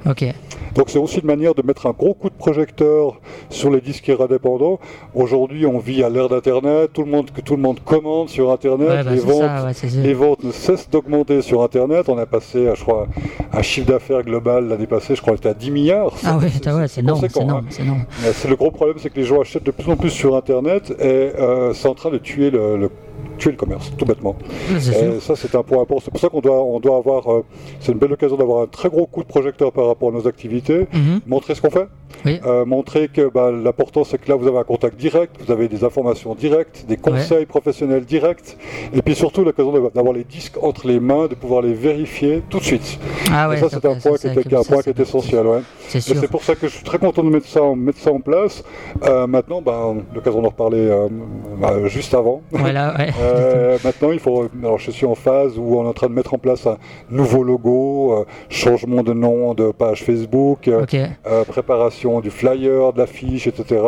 Donc 0.75 0.91
c'est 0.91 0.99
aussi 0.99 1.21
une 1.21 1.27
manière 1.27 1.55
de 1.55 1.63
mettre 1.63 1.87
un 1.87 1.93
gros 1.93 2.13
coup 2.13 2.29
de 2.29 2.35
projecteur 2.35 3.19
sur 3.49 3.71
les 3.71 3.81
disquaires 3.81 4.21
indépendants. 4.21 4.79
Aujourd'hui, 5.15 5.65
on 5.65 5.79
vit 5.79 6.03
à 6.03 6.11
l'ère 6.11 6.29
d'Internet, 6.29 6.91
tout 6.93 7.03
le 7.03 7.11
monde 7.11 7.31
que 7.31 7.41
tout 7.41 7.57
le 7.57 7.63
monde 7.63 7.81
commande 7.83 8.29
sur 8.29 8.53
Internet, 8.53 9.07
bah, 9.07 9.11
les, 9.11 9.19
ventes, 9.19 9.83
les 9.95 10.15
ventes 10.15 10.45
ne 10.45 10.53
cessent 10.53 10.91
d'augmenter 10.91 11.41
sur 11.41 11.63
Internet. 11.63 12.11
On 12.11 12.19
a 12.19 12.27
passé, 12.27 12.69
je 12.75 12.83
crois, 12.83 13.07
un 13.53 13.63
chiffre 13.63 13.87
d'affaires 13.87 14.23
global 14.23 14.69
l'année 14.69 14.87
passée, 14.87 15.17
je 15.17 15.23
crois, 15.23 15.35
était 15.35 15.49
à 15.49 15.55
10 15.55 15.71
milliards. 15.71 16.13
Ah 16.25 16.37
ouais, 16.37 16.49
c'est 16.89 17.01
énorme, 17.01 17.27
c'est 18.33 18.49
le 18.49 18.57
gros 18.57 18.71
problème, 18.71 18.97
c'est 18.99 19.11
que 19.11 19.19
les 19.19 19.27
gens 19.27 19.41
achètent 19.41 19.65
de 19.65 19.71
plus 19.71 19.91
en 19.91 19.97
plus 19.97 20.11
sur 20.11 20.37
Internet 20.37 20.95
et 21.01 21.05
euh, 21.05 21.73
c'est 21.73 21.89
en 21.89 21.95
train 21.95 22.11
de 22.11 22.19
tuer 22.19 22.51
le 22.51 22.91
tuer 23.39 23.51
le 23.51 23.57
commerce, 23.57 23.93
tout 23.97 24.05
bêtement. 24.05 24.37
Et 24.71 25.21
ça, 25.21 25.37
c'est 25.37 25.55
un 25.55 25.63
point 25.63 25.83
important. 25.83 26.03
C'est 26.05 26.11
pour 26.11 26.21
ça 26.21 26.29
qu'on 26.29 26.41
doit, 26.41 26.63
on 26.63 26.81
doit 26.81 26.97
avoir. 26.97 27.31
Euh, 27.31 27.45
c'est 27.81 27.93
une 27.93 27.99
belle 27.99 28.13
occasion 28.13 28.37
d'avoir 28.37 28.63
un 28.63 28.67
très 28.67 28.89
gros 28.89 29.07
coup 29.07 29.23
de 29.23 29.29
projecteur 29.29 29.73
par 29.73 29.87
rapport 29.87 30.09
à 30.11 30.13
nos 30.13 30.27
activités, 30.27 30.87
mhm. 30.93 31.21
montrer 31.27 31.55
ce 31.55 31.61
qu'on 31.61 31.71
fait, 31.71 31.87
euh, 32.27 32.65
montrer 32.65 33.09
que 33.09 33.29
bah, 33.29 33.51
l'important, 33.51 34.05
c'est 34.05 34.19
que 34.19 34.29
là, 34.29 34.37
vous 34.37 34.47
avez 34.47 34.59
un 34.59 34.65
contact 34.65 34.97
direct, 34.97 35.37
vous 35.45 35.53
avez 35.53 35.69
des 35.69 35.85
informations 35.85 36.35
directes, 36.35 36.85
des 36.89 36.97
conseils 36.97 37.47
professionnels 37.47 38.05
directs, 38.05 38.57
et 38.93 39.03
puis 39.03 39.15
surtout 39.15 39.45
l'occasion 39.45 39.73
d'avoir 39.95 40.15
les 40.15 40.25
disques 40.25 40.57
entre 40.63 40.87
les 40.87 41.01
mains, 41.01 41.27
de 41.27 41.35
pouvoir 41.35 41.63
les 41.63 41.75
vérifier 41.75 42.43
tout 42.49 42.59
de 42.59 42.65
suite. 42.65 42.99
Ah 43.31 43.51
et 43.53 43.57
ça, 43.59 43.69
c'est 43.71 43.85
un, 43.85 43.97
point 43.97 44.17
qui, 44.17 44.27
est, 44.27 44.55
un 44.55 44.63
point 44.63 44.83
qui 44.83 44.91
est 44.91 45.01
essentiel. 45.01 45.47
Ouais. 45.47 45.61
C'est 45.89 46.31
pour 46.31 46.43
ça 46.43 46.55
que 46.55 46.69
je 46.69 46.75
suis 46.75 46.85
très 46.85 46.99
content 46.99 47.23
de 47.23 47.31
mettre 47.31 47.49
ça, 47.49 47.61
mettre 47.75 47.99
ça 47.99 48.13
en 48.13 48.21
place. 48.21 48.63
Euh, 49.05 49.27
maintenant, 49.27 49.63
bah, 49.63 49.95
l'occasion 50.15 50.43
d'en 50.43 50.49
reparler 50.49 50.91
bah, 51.59 51.87
juste 51.87 52.15
avant. 52.15 52.43
Voilà. 52.51 52.95
Euh, 53.19 53.79
maintenant, 53.85 54.13
il 54.13 54.19
faut. 54.19 54.49
Alors, 54.63 54.79
je 54.79 54.91
suis 54.91 55.07
en 55.07 55.15
phase 55.15 55.59
où 55.59 55.79
on 55.79 55.85
est 55.85 55.89
en 55.89 55.93
train 55.93 56.09
de 56.09 56.13
mettre 56.13 56.35
en 56.35 56.39
place 56.39 56.67
un 56.67 56.77
nouveau 57.11 57.43
logo, 57.43 58.13
euh, 58.13 58.25
changement 58.49 59.03
de 59.03 59.13
nom 59.13 59.55
de 59.55 59.71
page 59.73 60.05
Facebook, 60.05 60.69
euh, 60.69 61.45
préparation 61.49 62.06
du 62.23 62.31
flyer, 62.31 62.93
de 62.93 62.99
l'affiche, 62.99 63.47
etc. 63.47 63.83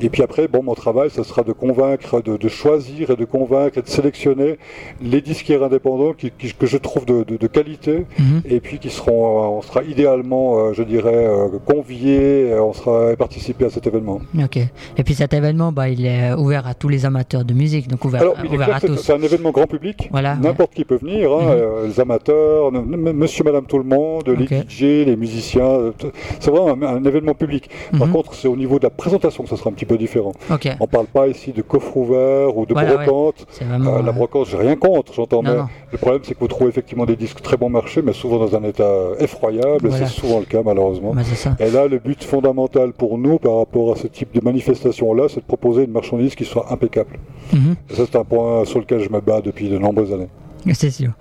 Et 0.00 0.08
puis 0.08 0.22
après, 0.22 0.48
bon, 0.48 0.62
mon 0.62 0.74
travail, 0.74 1.10
ce 1.10 1.22
sera 1.22 1.42
de 1.42 1.52
convaincre, 1.52 2.20
de, 2.22 2.48
choisir 2.48 3.10
et 3.10 3.16
de 3.16 3.24
convaincre 3.24 3.78
et 3.78 3.82
de 3.82 3.88
sélectionner 3.88 4.58
les 5.02 5.20
disquaires 5.20 5.62
indépendants 5.62 6.12
qui, 6.12 6.30
que 6.30 6.66
je 6.66 6.76
trouve 6.76 7.04
de, 7.06 7.46
qualité 7.46 8.06
mhm. 8.18 8.42
et 8.44 8.60
puis 8.60 8.78
qui 8.78 8.90
seront, 8.90 9.58
on 9.58 9.62
sera 9.62 9.82
idéalement, 9.82 10.72
je 10.72 10.82
dirais, 10.82 11.26
conviés, 11.64 12.54
on 12.58 12.72
sera 12.72 13.16
participer 13.16 13.66
à 13.66 13.70
cet 13.70 13.86
événement. 13.86 14.20
Ok. 14.42 14.56
Et 14.56 15.02
puis 15.04 15.14
cet 15.14 15.32
événement, 15.34 15.72
bah, 15.72 15.88
il 15.88 16.04
est 16.06 16.32
ouvert 16.34 16.66
à 16.66 16.74
tous 16.74 16.88
les 16.88 17.04
amateurs 17.04 17.44
de 17.44 17.54
musique, 17.54 17.88
donc 17.88 18.04
ouvert, 18.04 18.22
ouvert 18.50 18.80
c'est 18.96 19.12
un 19.12 19.22
événement 19.22 19.50
grand 19.50 19.66
public. 19.66 20.10
N'importe 20.12 20.74
qui 20.74 20.84
peut 20.84 20.96
venir, 20.96 21.32
hein, 21.32 21.42
mhm. 21.42 21.50
euh, 21.50 21.86
les 21.86 22.00
amateurs, 22.00 22.72
monsieur, 22.72 23.44
madame, 23.44 23.66
tout 23.66 23.78
le 23.78 23.84
monde, 23.84 24.28
les 24.28 24.46
DJ, 24.46 25.06
les 25.06 25.16
musiciens. 25.16 25.64
Euh, 25.64 25.92
c'est 26.40 26.50
vraiment 26.50 26.86
un, 26.86 27.04
événement 27.04 27.34
public. 27.34 27.55
Par 27.98 28.06
mhm. 28.06 28.12
contre, 28.12 28.34
c'est 28.34 28.48
au 28.48 28.56
niveau 28.56 28.78
de 28.78 28.84
la 28.84 28.90
présentation 28.90 29.44
que 29.44 29.48
ça 29.48 29.56
sera 29.56 29.70
un 29.70 29.72
petit 29.72 29.84
peu 29.84 29.96
différent. 29.98 30.32
On 30.50 30.54
ne 30.54 30.86
parle 30.86 31.06
pas 31.06 31.28
ici 31.28 31.52
de 31.52 31.62
coffre 31.62 31.96
ouvert 31.96 32.56
ou 32.56 32.66
de 32.66 32.74
brocante. 32.74 33.46
Euh, 33.62 34.02
la 34.02 34.12
brocante, 34.12 34.48
j'ai 34.48 34.56
rien 34.56 34.76
contre, 34.76 35.12
j'entends. 35.14 35.42
Mais 35.42 35.56
le 35.92 35.98
problème, 35.98 36.22
c'est 36.24 36.34
que 36.34 36.40
vous 36.40 36.48
trouvez 36.48 36.68
effectivement 36.68 37.06
des 37.06 37.16
disques 37.16 37.42
très 37.42 37.56
bon 37.56 37.70
marché, 37.70 38.02
mais 38.02 38.12
souvent 38.12 38.38
dans 38.38 38.54
un 38.56 38.64
état 38.64 38.92
effroyable. 39.18 39.90
C'est 39.92 40.06
souvent 40.06 40.40
le 40.40 40.46
cas, 40.46 40.62
malheureusement. 40.64 41.14
Et 41.58 41.70
là, 41.70 41.86
le 41.86 41.98
but 41.98 42.22
fondamental 42.24 42.92
pour 42.92 43.18
nous, 43.18 43.38
par 43.38 43.58
rapport 43.58 43.92
à 43.92 43.96
ce 43.96 44.06
type 44.06 44.34
de 44.34 44.40
manifestation-là, 44.44 45.24
c'est 45.28 45.40
de 45.40 45.46
proposer 45.46 45.84
une 45.84 45.92
marchandise 45.92 46.34
qui 46.34 46.44
soit 46.44 46.72
impeccable. 46.72 47.18
Mhm. 47.52 47.76
ça, 47.90 48.04
c'est 48.10 48.16
un 48.16 48.24
point 48.24 48.64
sur 48.64 48.80
lequel 48.80 49.00
je 49.00 49.08
me 49.10 49.20
bats 49.20 49.40
depuis 49.40 49.68
de 49.68 49.78
nombreuses 49.78 50.12
années. 50.12 50.28
C'est 50.74 50.90
sûr. 50.90 51.12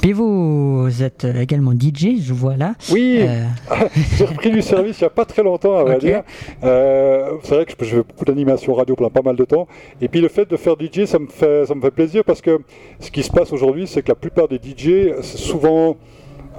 Puis 0.00 0.12
vous, 0.12 0.88
êtes 1.02 1.24
également 1.24 1.72
DJ, 1.72 2.20
je 2.20 2.34
vois 2.34 2.56
là. 2.56 2.74
Oui, 2.90 3.18
euh, 3.20 3.44
j'ai 4.18 4.26
repris 4.26 4.50
du 4.50 4.60
service 4.60 5.00
il 5.00 5.04
n'y 5.04 5.06
a 5.06 5.10
pas 5.10 5.24
très 5.24 5.42
longtemps, 5.42 5.78
à 5.78 5.84
vrai 5.84 5.98
dire. 5.98 6.22
Euh, 6.62 7.32
c'est 7.42 7.54
vrai 7.54 7.64
que 7.64 7.72
je 7.80 7.96
fais 7.96 8.02
beaucoup 8.02 8.24
d'animation 8.24 8.74
radio 8.74 8.94
pendant 8.94 9.10
pas 9.10 9.22
mal 9.22 9.36
de 9.36 9.44
temps. 9.44 9.66
Et 10.00 10.08
puis 10.08 10.20
le 10.20 10.28
fait 10.28 10.48
de 10.48 10.56
faire 10.56 10.74
DJ, 10.78 11.06
ça 11.06 11.18
me 11.18 11.28
fait, 11.28 11.66
ça 11.66 11.74
me 11.74 11.80
fait 11.80 11.90
plaisir 11.90 12.24
parce 12.24 12.42
que 12.42 12.60
ce 12.98 13.10
qui 13.10 13.22
se 13.22 13.30
passe 13.30 13.52
aujourd'hui, 13.52 13.86
c'est 13.86 14.02
que 14.02 14.08
la 14.08 14.16
plupart 14.16 14.48
des 14.48 14.56
DJ, 14.56 15.14
c'est 15.22 15.38
souvent 15.38 15.96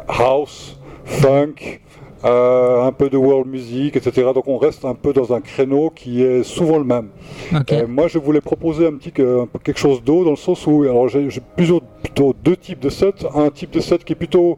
house, 0.08 0.80
funk, 1.06 1.80
euh, 2.24 2.84
un 2.84 2.92
peu 2.92 3.10
de 3.10 3.18
world 3.18 3.50
music, 3.50 3.96
etc. 3.96 4.30
Donc 4.34 4.48
on 4.48 4.58
reste 4.58 4.86
un 4.86 4.96
peu 4.96 5.14
dans 5.14 5.34
un 5.34 5.42
créneau 5.42 5.90
qui 5.90 6.24
est 6.24 6.44
souvent 6.44 6.78
le 6.78 6.84
même. 6.84 7.10
moi, 7.88 8.08
je 8.08 8.18
voulais 8.18 8.42
proposer 8.42 8.88
un 8.88 8.94
petit 8.94 9.12
quelque 9.12 9.80
chose 9.80 10.04
d'autre 10.04 10.26
dans 10.26 10.32
le 10.32 10.36
sens 10.36 10.66
où, 10.68 10.84
alors 10.84 11.08
j'ai 11.08 11.30
plutôt, 11.56 11.82
plutôt 12.04 12.34
deux 12.44 12.58
types 12.58 12.80
de 12.80 12.90
sets. 12.90 13.26
Un 13.36 13.50
type 13.50 13.72
de 13.72 13.80
set 13.80 14.04
qui 14.04 14.14
est 14.14 14.16
plutôt, 14.16 14.58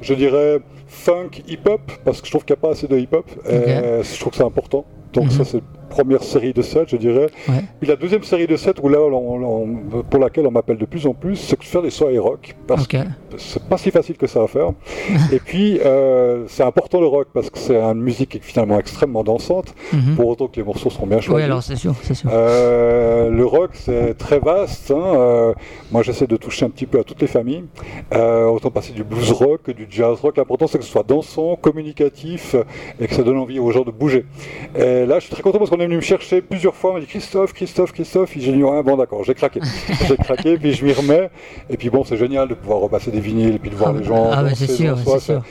je 0.00 0.14
dirais, 0.14 0.60
funk 0.86 1.30
hip-hop, 1.48 1.80
parce 2.04 2.20
que 2.20 2.26
je 2.26 2.32
trouve 2.32 2.44
qu'il 2.44 2.54
n'y 2.54 2.58
a 2.58 2.62
pas 2.62 2.70
assez 2.70 2.88
de 2.88 2.98
hip-hop. 2.98 3.26
Je 3.46 4.18
trouve 4.18 4.30
que 4.30 4.36
c'est 4.36 4.44
important. 4.44 4.84
Donc 5.12 5.30
ça, 5.30 5.40
mhm. 5.40 5.44
c'est 5.44 5.62
première 5.88 6.22
série 6.22 6.52
de 6.52 6.62
7, 6.62 6.88
je 6.88 6.96
dirais. 6.96 7.26
Puis 7.80 7.88
la 7.88 7.96
deuxième 7.96 8.22
série 8.22 8.46
de 8.46 8.56
7, 8.56 8.76
où 8.82 8.88
là, 8.88 8.98
pour 10.10 10.20
laquelle 10.20 10.46
on 10.46 10.50
m'appelle 10.50 10.78
de 10.78 10.86
plus 10.86 11.06
en 11.06 11.14
plus, 11.14 11.36
c'est 11.36 11.58
de 11.58 11.64
faire 11.64 11.82
des 11.82 11.90
soirées 11.90 12.18
rock. 12.18 12.54
Parce 12.66 12.86
que 12.86 12.98
c'est 13.36 13.62
pas 13.62 13.78
si 13.78 13.90
facile 13.90 14.16
que 14.16 14.26
ça 14.26 14.42
à 14.42 14.46
faire. 14.46 14.70
et 15.32 15.38
puis, 15.38 15.80
euh, 15.80 16.44
c'est 16.48 16.62
important 16.62 17.00
le 17.00 17.06
rock, 17.06 17.28
parce 17.32 17.50
que 17.50 17.58
c'est 17.58 17.76
une 17.76 18.00
musique 18.00 18.30
qui 18.30 18.36
est 18.38 18.40
finalement 18.40 18.78
extrêmement 18.78 19.24
dansante, 19.24 19.74
mhm. 19.92 20.16
pour 20.16 20.28
autant 20.28 20.48
que 20.48 20.56
les 20.56 20.62
morceaux 20.62 20.90
sont 20.90 21.06
bien 21.06 21.20
choisis. 21.20 21.34
Oui, 21.34 21.42
alors 21.42 21.62
c'est 21.62 21.76
sûr, 21.76 21.94
c'est 22.02 22.14
sûr. 22.14 22.30
Euh, 22.32 23.30
le 23.30 23.44
rock, 23.44 23.70
c'est 23.74 24.16
très 24.16 24.38
vaste. 24.38 24.90
Hein, 24.90 25.14
euh, 25.16 25.54
moi, 25.90 26.02
j'essaie 26.02 26.26
de 26.26 26.36
toucher 26.36 26.66
un 26.66 26.70
petit 26.70 26.86
peu 26.86 26.98
à 27.00 27.04
toutes 27.04 27.20
les 27.20 27.26
familles. 27.26 27.64
autant 28.12 28.70
passer 28.70 28.92
du 28.92 29.04
blues 29.04 29.32
rock 29.32 29.62
que 29.64 29.72
du 29.72 29.86
jazz 29.90 30.18
rock. 30.20 30.36
L'important, 30.36 30.66
c'est 30.66 30.78
que 30.78 30.84
ce 30.84 30.90
soit 30.90 31.04
dansant, 31.06 31.56
communicatif, 31.56 32.56
et 33.00 33.06
que 33.06 33.14
ça 33.14 33.22
donne 33.22 33.38
envie 33.38 33.58
aux 33.58 33.70
gens 33.70 33.84
de 33.84 33.90
bouger. 33.90 34.26
Et 34.76 35.06
là, 35.06 35.18
je 35.18 35.24
suis 35.24 35.32
très 35.32 35.42
content 35.42 35.58
parce 35.58 35.70
qu'on 35.70 35.80
est 35.80 35.83
venu 35.84 35.96
me 35.96 36.00
chercher 36.00 36.42
plusieurs 36.42 36.74
fois, 36.74 36.90
on 36.90 36.94
m'a 36.94 37.00
dit 37.00 37.06
Christophe, 37.06 37.52
Christophe, 37.52 37.92
Christophe. 37.92 38.32
J'ai 38.36 38.52
dit 38.52 38.62
ouais, 38.62 38.82
bon 38.82 38.96
d'accord, 38.96 39.24
j'ai 39.24 39.34
craqué. 39.34 39.60
j'ai 40.08 40.16
craqué, 40.16 40.56
puis 40.56 40.72
je 40.72 40.84
m'y 40.84 40.92
remets. 40.92 41.30
Et 41.70 41.76
puis 41.76 41.90
bon, 41.90 42.04
c'est 42.04 42.16
génial 42.16 42.48
de 42.48 42.54
pouvoir 42.54 42.80
repasser 42.80 43.10
des 43.10 43.20
vinyles, 43.20 43.54
et 43.56 43.58
puis 43.58 43.70
de 43.70 43.76
voir 43.76 43.92
ah, 43.94 43.98
les 43.98 44.04
gens. 44.04 44.30
Ah, 44.32 44.42
bah, 44.42 44.50
c'est 44.54 44.66
sûr, 44.66 44.96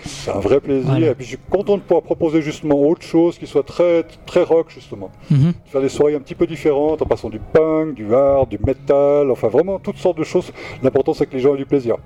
c'est 0.06 0.32
un 0.32 0.40
vrai 0.40 0.60
plaisir. 0.60 0.96
Et 0.96 1.16
puis 1.16 1.26
je 1.26 1.30
suis 1.30 1.40
content 1.50 1.78
de 1.78 1.82
pouvoir 1.82 2.04
proposer 2.04 2.42
justement 2.42 2.80
autre 2.82 3.04
chose 3.04 3.38
qui 3.38 3.48
soit 3.48 3.64
très, 3.64 4.04
très 4.26 4.44
rock 4.44 4.68
justement. 4.70 5.10
Mhm. 5.30 5.54
Faire 5.66 5.82
des 5.82 5.90
soirées 5.90 6.16
un 6.16 6.20
petit 6.20 6.36
peu 6.36 6.48
différentes 6.48 7.02
en 7.02 7.06
passant 7.06 7.30
du 7.30 7.40
punk, 7.40 7.96
du 7.96 8.14
hard, 8.14 8.50
du 8.50 8.60
metal, 8.66 9.32
enfin 9.32 9.48
vraiment 9.48 9.80
toutes 9.80 9.98
sortes 9.98 10.18
de 10.18 10.24
choses. 10.24 10.52
L'important 10.82 11.14
c'est 11.14 11.26
que 11.26 11.34
les 11.34 11.40
gens 11.40 11.56
aient 11.56 11.58
du 11.58 11.66
plaisir. 11.66 11.98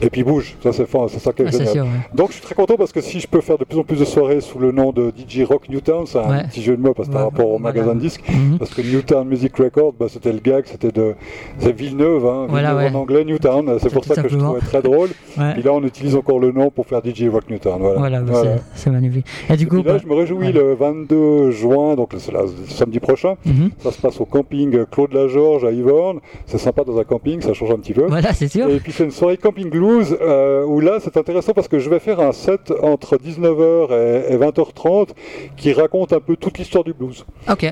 Et 0.00 0.10
puis 0.10 0.22
bouge, 0.22 0.56
ça 0.62 0.72
c'est 0.72 0.86
c'est 1.08 1.18
ça 1.18 1.32
qui 1.32 1.42
est 1.42 1.46
ah, 1.46 1.50
génial. 1.50 1.86
Donc 2.14 2.28
je 2.28 2.34
suis 2.34 2.42
très 2.42 2.54
content 2.54 2.76
parce 2.76 2.92
que 2.92 3.00
si 3.00 3.20
je 3.20 3.26
peux 3.26 3.40
faire 3.40 3.58
de 3.58 3.64
plus 3.64 3.78
en 3.78 3.84
plus 3.84 3.98
de 3.98 4.04
soirées 4.04 4.40
sous 4.40 4.58
le 4.58 4.72
nom 4.72 4.92
de 4.92 5.12
DJ 5.16 5.42
Rock 5.42 5.68
Newtown, 5.68 6.06
c'est 6.06 6.18
un 6.18 6.44
petit 6.44 6.62
jeu 6.62 6.76
de 6.76 6.82
mots 6.82 6.94
parce 6.94 7.08
que 7.08 7.14
par 7.14 7.24
rapport 7.24 7.51
au 7.54 7.58
magasin 7.58 7.94
de 7.94 8.00
disques. 8.00 8.22
Mhm. 8.28 8.58
Parce 8.58 8.72
que 8.74 8.82
Newtown 8.82 9.26
Music 9.28 9.56
Record, 9.56 9.94
bah, 9.98 10.06
c'était 10.08 10.32
le 10.32 10.38
gag, 10.40 10.64
c'était 10.66 10.90
de 10.92 11.14
c'est 11.58 11.72
Villeneuve, 11.72 12.26
hein, 12.26 12.46
Voilà, 12.48 12.70
Villeneuve 12.74 12.92
ouais. 12.92 12.96
en 12.98 13.00
anglais, 13.02 13.24
Newtown. 13.24 13.78
C'est 13.80 13.92
pour 13.92 14.04
ça 14.04 14.20
que 14.22 14.28
je 14.28 14.36
trouvais 14.36 14.60
très 14.60 14.82
drôle. 14.82 15.08
Ouais. 15.38 15.54
Et 15.58 15.62
là, 15.62 15.72
on 15.72 15.82
utilise 15.82 16.14
encore 16.14 16.38
le 16.38 16.52
nom 16.52 16.70
pour 16.70 16.84
faire 16.86 17.00
DJ 17.02 17.24
Rock 17.32 17.48
Newtown. 17.48 17.80
Voilà. 17.80 17.98
Voilà, 17.98 18.20
bah, 18.20 18.32
Voilà. 18.32 18.56
c'est- 18.74 18.90
magnifique. 18.90 19.24
Et 19.48 19.56
du 19.56 19.66
coup, 19.66 19.76
là, 19.76 19.82
bah- 19.94 19.98
je 20.02 20.06
me 20.06 20.14
réjouis 20.14 20.52
le 20.52 20.74
22 20.74 21.50
juin, 21.52 21.94
donc 21.94 22.10
c'est 22.18 22.32
samedi 22.68 23.00
prochain. 23.00 23.36
Mhm. 23.46 23.70
Ça 23.78 23.92
se 23.92 23.98
passe 24.00 24.20
au 24.20 24.26
camping 24.26 24.84
Claude 24.90 25.14
Lagorge 25.14 25.64
à 25.64 25.70
Yvorne. 25.70 26.18
C'est 26.46 26.58
sympa 26.58 26.84
dans 26.84 26.98
un 26.98 27.04
camping, 27.04 27.40
ça 27.40 27.54
change 27.54 27.70
un 27.70 27.76
petit 27.78 27.94
peu. 27.94 28.06
voilà, 28.08 28.34
c'est 28.34 28.48
sûr. 28.48 28.68
Et 28.68 28.78
puis 28.78 28.92
c'est 28.92 29.04
une 29.04 29.10
soirée 29.10 29.38
camping 29.38 29.70
blues 29.70 30.16
euh, 30.20 30.64
où 30.66 30.80
là 30.80 30.98
c'est 31.00 31.16
intéressant 31.16 31.52
parce 31.54 31.68
que 31.68 31.78
je 31.78 31.88
vais 31.88 31.98
faire 31.98 32.20
un 32.20 32.32
set 32.32 32.70
entre 32.82 33.16
19h 33.16 33.90
et, 33.92 34.34
et 34.34 34.36
20h30 34.36 35.08
qui 35.56 35.72
raconte 35.72 36.12
un 36.12 36.20
peu 36.20 36.36
toute 36.36 36.58
l'histoire 36.58 36.84
du 36.84 36.92
blues. 36.92 37.24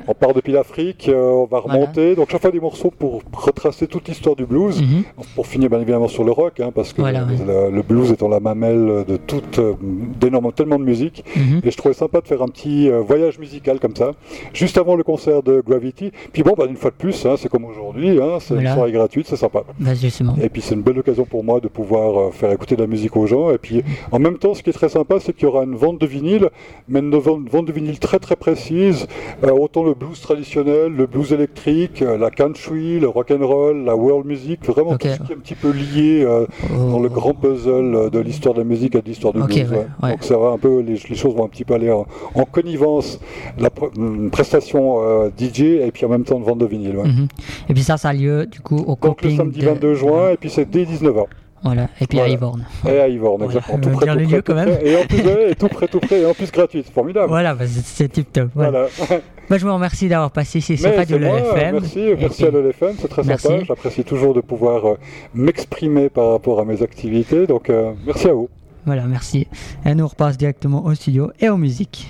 On 0.08 0.14
part 0.14 0.34
depuis 0.34 0.52
l'Afrique, 0.52 1.08
euh, 1.08 1.14
on 1.30 1.44
va 1.46 1.60
Voilà. 1.60 1.74
remonter, 1.80 2.14
donc 2.16 2.30
chaque 2.30 2.40
fois 2.42 2.50
des 2.50 2.60
morceaux 2.60 2.90
pour 2.90 3.22
retracer 3.32 3.86
toute 3.86 4.08
l'histoire 4.08 4.34
du 4.36 4.44
blues. 4.46 4.80
Mhm. 4.82 5.04
Pour 5.34 5.46
finir 5.46 5.68
bien 5.70 5.80
évidemment 5.80 6.08
sur 6.08 6.24
le 6.24 6.32
rock, 6.32 6.60
hein, 6.60 6.70
parce 6.74 6.92
que 6.92 7.00
Voilà, 7.00 7.24
le, 7.46 7.70
le 7.70 7.82
blues 7.82 8.10
étant 8.10 8.28
la 8.28 8.40
mamelle 8.40 9.04
de 9.06 9.16
toute, 9.16 9.58
euh, 9.58 9.74
d'énormément, 10.20 10.52
tellement 10.52 10.78
de 10.78 10.84
musique. 10.84 11.24
Mhm. 11.36 11.60
Et 11.64 11.70
je 11.70 11.76
trouvais 11.76 11.94
sympa 11.94 12.20
de 12.20 12.26
faire 12.26 12.42
un 12.42 12.48
petit 12.48 12.88
euh, 12.90 13.00
voyage 13.00 13.38
musical 13.38 13.78
comme 13.78 13.94
ça, 13.94 14.12
juste 14.52 14.76
avant 14.78 14.96
le 14.96 15.02
concert 15.02 15.42
de 15.42 15.62
Gravity. 15.66 16.10
Puis 16.32 16.42
bon, 16.42 16.54
bah, 16.56 16.64
une 16.68 16.76
fois 16.76 16.90
de 16.90 16.96
plus, 16.96 17.24
hein, 17.26 17.34
c'est 17.38 17.48
comme 17.48 17.64
aujourd'hui, 17.64 18.20
hein, 18.20 18.38
c'est 18.40 18.54
Voilà. 18.54 18.70
une 18.70 18.74
soirée 18.76 18.92
gratuite, 18.92 19.26
c'est 19.28 19.36
sympa. 19.36 19.62
Bah. 19.66 19.74
Et 20.42 20.48
puis 20.48 20.62
c'est 20.62 20.74
une 20.74 20.82
belle 20.82 20.98
occasion 20.98 21.24
pour 21.24 21.44
moi 21.44 21.60
de 21.60 21.68
pouvoir 21.68 22.32
faire 22.34 22.50
écouter 22.52 22.76
de 22.76 22.80
la 22.82 22.86
musique 22.88 23.16
aux 23.16 23.26
gens. 23.26 23.50
Et 23.50 23.58
puis 23.58 23.82
en 24.10 24.18
même 24.18 24.38
temps, 24.38 24.54
ce 24.54 24.62
qui 24.62 24.70
est 24.70 24.74
très 24.74 24.88
sympa, 24.88 25.20
c'est 25.20 25.32
qu'il 25.32 25.44
y 25.44 25.46
aura 25.46 25.64
une 25.64 25.76
vente 25.76 26.00
de 26.00 26.06
vinyle, 26.06 26.48
mais 26.88 27.00
une 27.00 27.14
vente, 27.16 27.48
vente 27.48 27.66
de 27.66 27.72
vinyle 27.72 27.98
très 27.98 28.18
très 28.18 28.36
précise. 28.36 29.06
Autant 29.60 29.84
le 29.84 29.92
blues 29.92 30.18
traditionnel, 30.20 30.92
le 30.96 31.06
blues 31.06 31.32
électrique, 31.34 32.00
euh, 32.00 32.16
la 32.16 32.30
country, 32.30 32.98
le 32.98 33.08
rock 33.08 33.30
and 33.30 33.46
roll, 33.46 33.84
la 33.84 33.94
world 33.94 34.24
music, 34.26 34.64
vraiment 34.64 34.96
tout 34.96 35.06
ce 35.06 35.16
qui 35.22 35.32
est 35.32 35.34
un 35.34 35.38
petit 35.38 35.54
peu 35.54 35.70
lié 35.70 36.22
euh, 36.24 36.46
dans 36.70 36.98
Oh. 36.98 37.02
le 37.02 37.08
grand 37.10 37.34
puzzle 37.34 37.94
euh, 37.94 38.08
de 38.10 38.18
l'histoire 38.20 38.54
de 38.54 38.60
la 38.60 38.64
musique 38.64 38.94
et 38.94 39.02
de 39.02 39.06
l'histoire 39.06 39.34
du 39.34 39.40
Ok, 39.42 39.48
blues. 39.52 39.70
ouais, 39.70 39.76
ouais. 39.76 39.86
ouais. 40.02 40.10
Donc 40.12 40.22
ça 40.24 40.38
va 40.38 40.48
un 40.48 40.56
peu, 40.58 40.80
les, 40.80 40.94
les 41.08 41.14
choses 41.14 41.34
vont 41.34 41.44
un 41.44 41.48
petit 41.48 41.64
peu 41.66 41.74
aller 41.74 41.90
en, 41.90 42.06
en 42.34 42.44
connivence, 42.44 43.20
la 43.58 43.68
prestation 44.32 45.02
euh, 45.02 45.28
DJ 45.38 45.60
et 45.62 45.90
puis 45.92 46.06
en 46.06 46.08
même 46.08 46.24
temps 46.24 46.38
une 46.38 46.44
vente 46.44 46.58
de 46.58 46.66
vinyle. 46.66 46.96
ouais. 46.96 47.08
Mhm. 47.08 47.28
Et 47.68 47.74
puis 47.74 47.82
ça, 47.82 47.96
ça 47.98 48.08
a 48.08 48.12
lieu 48.14 48.46
du 48.46 48.60
coup 48.60 48.76
au 48.86 48.96
Donc 49.00 49.22
le 49.22 49.30
samedi 49.30 49.60
de- 49.60 49.66
22 49.66 49.94
juin 49.94 50.30
et 50.30 50.36
puis 50.36 50.48
c'est 50.48 50.68
dès 50.70 50.84
19h. 50.84 51.24
Voilà. 51.62 51.88
Et 52.00 52.06
puis 52.06 52.18
à 52.18 52.22
Voilà. 52.22 52.34
Yvorne. 52.34 52.64
Et 52.88 53.00
à 53.00 53.08
Yvorne, 53.08 53.42
Voilà, 53.42 53.54
exactement. 53.58 53.76
on 53.76 53.80
Tout 53.80 53.90
tout 53.90 54.52
tout. 54.52 54.86
Et 54.86 54.96
en 54.96 55.04
plus, 55.06 55.20
ouais, 55.22 55.50
et 55.50 55.54
tout 55.54 55.68
près, 55.68 55.88
tout 55.88 56.00
près, 56.00 56.20
et 56.22 56.26
en 56.26 56.32
plus 56.34 56.50
gratuit, 56.50 56.82
c'est 56.86 56.92
formidable. 56.92 57.28
Voilà, 57.28 57.54
bah, 57.54 57.64
c'est- 57.66 58.08
tip 58.08 58.32
top. 58.32 58.48
Voilà. 58.54 58.86
Bah, 59.48 59.58
je 59.58 59.66
vous 59.66 59.74
remercie 59.74 60.08
d'avoir 60.08 60.30
passé 60.30 60.60
Radio 60.96 61.18
c'est 61.18 61.24
moi, 61.26 61.38
LFM. 61.40 61.72
merci, 61.80 61.98
Et 62.00 62.16
merci 62.16 62.44
puis- 62.44 62.46
à 62.46 62.50
l'LFM, 62.60 62.94
c'est 62.98 63.08
très 63.08 63.22
Merci. 63.24 63.46
sympa. 63.48 63.64
J'apprécie 63.64 64.04
toujours 64.04 64.32
de 64.34 64.40
pouvoir 64.40 64.88
euh, 64.88 64.98
m'exprimer 65.34 66.08
par 66.08 66.30
rapport 66.30 66.60
à 66.60 66.64
mes 66.64 66.82
activités, 66.82 67.46
donc 67.46 67.68
euh, 67.68 67.92
merci 68.06 68.28
à 68.28 68.32
vous. 68.32 68.48
Voilà, 68.86 69.04
merci. 69.04 69.46
Et 69.84 69.94
nous 69.94 70.04
on 70.04 70.08
repasse 70.08 70.38
directement 70.38 70.84
au 70.86 70.94
studio 70.94 71.30
et 71.40 71.50
aux 71.50 71.58
musiques. 71.58 72.08